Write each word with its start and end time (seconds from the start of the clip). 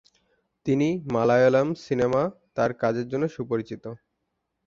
তিনি 0.65 0.87
মালায়ালম 1.13 1.67
সিনেমা 1.85 2.23
তার 2.55 2.71
কাজের 2.81 3.07
জন্য 3.11 3.25
সুপরিচিত। 3.27 3.83